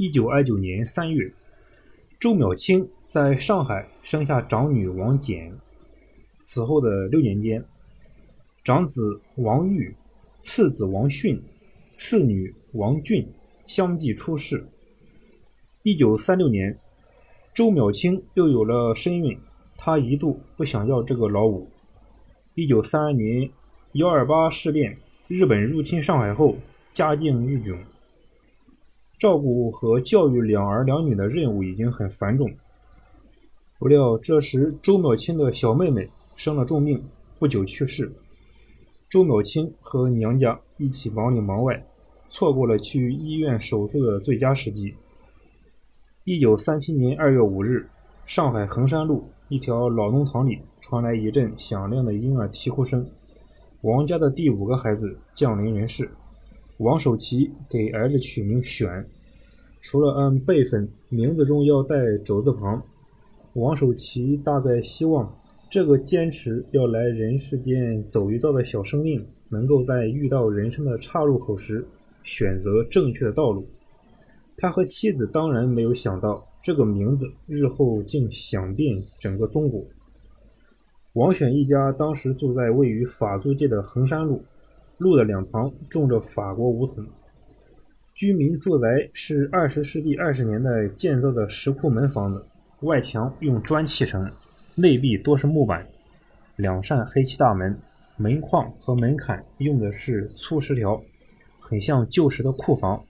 [0.00, 1.30] 一九二九年三月，
[2.18, 5.52] 周淼清在上海生下长女王简。
[6.42, 7.62] 此后的六年间，
[8.64, 9.94] 长子王玉、
[10.40, 11.42] 次子王迅、
[11.92, 13.28] 次女王俊
[13.66, 14.64] 相继出世。
[15.82, 16.78] 一九三六年，
[17.52, 19.38] 周淼清又有了身孕，
[19.76, 21.68] 他一度不想要这个老五。
[22.54, 23.50] 一九三二年
[23.92, 24.96] 幺二八事变，
[25.28, 26.56] 日本入侵上海后，
[26.90, 27.76] 家境日窘，
[29.20, 32.50] 照顾和教育两儿两女的任务已经很繁重。
[33.78, 37.04] 不料这时周淼清的小妹妹生了重病，
[37.38, 38.10] 不久去世。
[39.10, 41.84] 周淼清和娘家一起忙里忙外，
[42.30, 44.94] 错过了去医院手术的最佳时机。
[46.24, 47.90] 一九三七年二月五日，
[48.24, 50.58] 上海衡山路一条老弄堂里。
[50.80, 53.06] 传来一阵响亮的婴儿啼哭声，
[53.82, 56.10] 王家的第五个孩子降临人世。
[56.80, 59.04] 王守奇给儿子取名选，
[59.82, 62.82] 除了按辈分，名字中要带肘字旁。
[63.52, 65.30] 王守奇大概希望
[65.68, 71.84] 这个坚持要来人世间走一遭的小生命，能够在遇到人生的岔路口时
[72.22, 73.66] 选择正确的道路。
[74.56, 79.84] 他和妻子当然没有想到，这个名字日后竟响遍整个中国。
[81.12, 84.42] 王选一家当时住在位于法租界的衡山路，
[85.00, 87.02] 路的两旁种着法国梧桐。
[88.14, 92.44] 居民住宅是二十世纪二十年代建造的石库门房子，
[92.82, 94.30] 外墙用砖砌成，
[94.74, 95.88] 内壁多是木板，
[96.56, 97.74] 两扇黑漆大门，
[98.18, 101.02] 门框和门槛用的是粗石条，
[101.58, 103.02] 很像旧时的库房。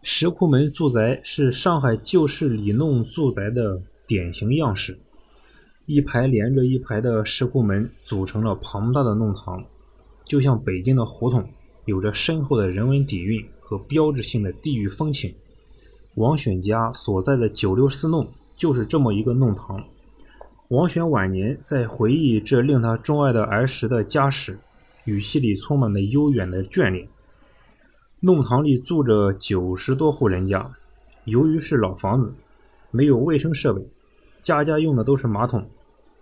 [0.00, 4.98] 石库门住宅是上海旧式里弄住宅的典型样式。
[5.84, 9.62] 一排连着一排的石库门组成了庞大的弄堂，
[10.32, 11.46] 就像北京的胡同，
[11.84, 15.34] 有着深厚的人文底蕴和标志性的地域风情。
[16.14, 19.84] 王选家所在的九六四弄就是这么一个弄堂。
[20.68, 24.58] 王选晚年在回忆这令他钟爱的儿时的家时，
[25.04, 27.06] 语气里充满了悠远的眷恋。
[28.20, 30.66] 弄堂里住着九十多户人家，
[31.26, 32.32] 由于是老房子，
[32.90, 33.86] 没有卫生设备。
[34.40, 35.62] 家家用的都是马桶。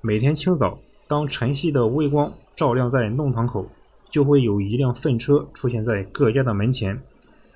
[0.00, 3.66] 每天清早，当晨曦的微光照亮在弄堂口，
[4.10, 7.00] 就会有一辆粪车出现在各家的门前。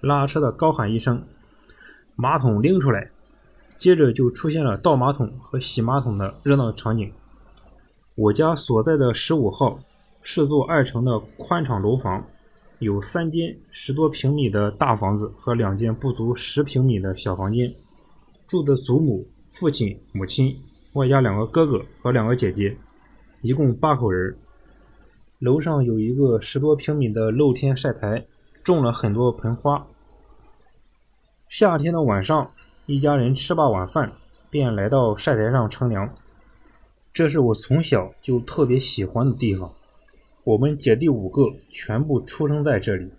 [0.00, 1.22] 拉车的高喊一声
[2.16, 3.10] ：“马桶拎出来！”
[3.76, 7.12] 接着就出现了倒马桶和洗马桶的热闹场景。
[8.14, 9.78] 我家所在的十五号
[10.22, 12.24] 是座二层的宽敞楼房，
[12.78, 17.74] 有三间十多平米的大房子和两间不足十平米的小房间，
[18.46, 19.26] 住的祖母。
[19.50, 20.54] 父亲、母亲，
[20.92, 22.76] 外加两个哥哥和两个姐姐，
[23.40, 24.36] 一共八口人。
[25.38, 28.24] 楼上有一个十多平米的露天晒台，
[28.64, 29.86] 种了很多盆花。
[31.50, 32.50] 夏天的晚上，
[32.86, 34.12] 一家人吃罢晚饭，
[34.48, 36.14] 便来到晒台上乘凉。
[37.12, 39.70] 这是我从小就特别喜欢的地方。
[40.44, 43.10] 我们姐弟五个全部出生在这里，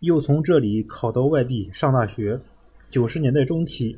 [0.00, 2.40] 又从这里考到外地上大学。
[2.88, 3.96] 九十年代中期。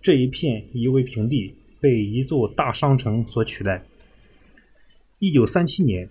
[0.00, 3.84] 这一片夷为平地，被一座大商城所取代。
[5.18, 6.08] 一九三七年，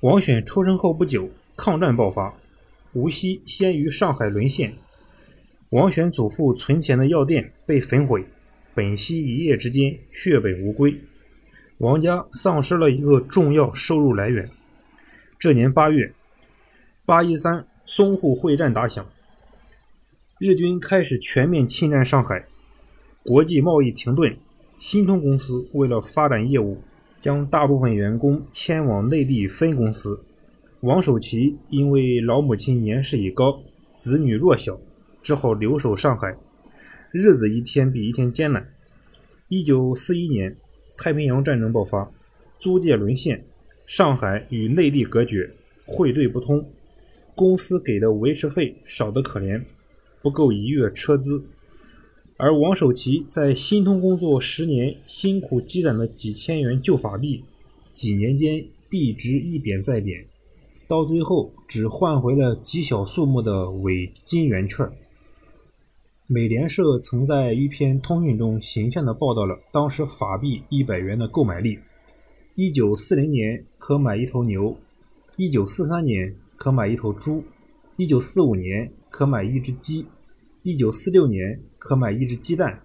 [0.00, 2.32] 王选出生后不久，抗战爆发，
[2.92, 4.74] 无锡先于上海沦陷。
[5.70, 8.24] 王选祖父存钱的药店被焚毁，
[8.76, 11.00] 本溪一夜之间血本无归，
[11.78, 14.48] 王家丧失了一个重要收入来源。
[15.36, 16.12] 这年八月，
[17.04, 19.04] 八一三淞沪会战打响，
[20.38, 22.44] 日军开始全面侵占上海。
[23.24, 24.36] 国际贸易停顿，
[24.78, 26.80] 新通公司为了发展业务，
[27.18, 30.20] 将大部分员工迁往内地分公司。
[30.80, 33.60] 王守奇因为老母亲年事已高，
[33.96, 34.78] 子女弱小，
[35.22, 36.36] 只好留守上海，
[37.10, 38.68] 日子一天比一天艰难。
[39.48, 40.56] 一九四一年，
[40.96, 42.10] 太平洋战争爆发，
[42.60, 43.44] 租界沦陷，
[43.86, 45.50] 上海与内地隔绝，
[45.84, 46.70] 汇兑不通，
[47.34, 49.60] 公司给的维持费少得可怜，
[50.22, 51.42] 不够一月车资。
[52.40, 57.42] 而王守奇在新通工作十年，辛苦积攒的几千元旧法币，
[57.96, 60.24] 几年间币值一贬再贬，
[60.86, 64.88] 到最后只换回了极小数目的伪金圆券。
[66.28, 71.80] 美联社曾在一篇通讯中形象地报道了当时法币一百元的购买力：
[72.54, 74.78] 一九四零年可买一头牛，
[75.36, 77.42] 一九四三年可买一头猪，
[77.96, 80.06] 一九四五年可买一只鸡。
[80.62, 82.82] 一九四六年可买一只鸡蛋，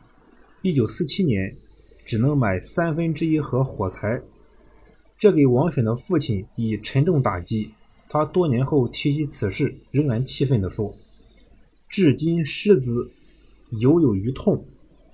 [0.62, 1.56] 一九四七年
[2.06, 4.22] 只能买三分之一盒火柴，
[5.18, 7.72] 这给王选的父亲以沉重打击。
[8.10, 10.96] 他多年后提起此事，仍然气愤地说
[11.90, 13.10] ：“至今失子，
[13.72, 14.66] 犹有余痛。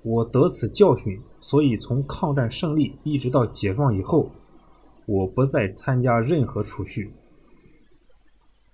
[0.01, 4.31] 我得此教训，所以从抗战胜利一直到解放以后，
[5.05, 7.11] 我不再参加任何储蓄。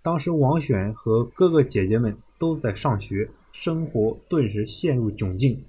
[0.02, 5.64] 当时王选和哥哥姐姐们都在上学，生活顿时陷入窘境。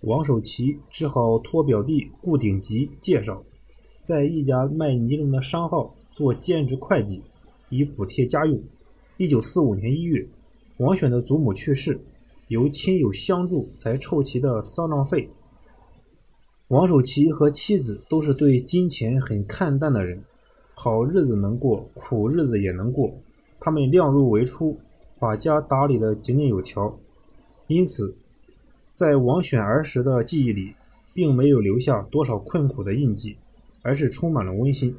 [0.00, 3.44] 王守奇只好托表弟顾鼎吉介绍，
[4.02, 7.22] 在一家卖尼龙的商号做兼职会计，
[7.70, 8.60] 以补贴家用。
[9.16, 10.26] 一九四五年一月，
[10.78, 12.00] 王选的祖母去世。
[12.48, 15.28] 由亲友相助才凑齐的丧葬费。
[16.66, 20.24] 王守奇和妻子都是对金钱很看淡的人，
[20.74, 23.14] 好日子能过，苦日子也能过。
[23.60, 24.80] 他们量入为出，
[25.20, 26.98] 把家打理得井井有条。
[27.70, 28.16] 因此，
[28.94, 30.74] 在王选儿时的记忆里，
[31.14, 33.36] 并没有留下多少困苦的印记，
[33.82, 34.96] 而是充满了温馨。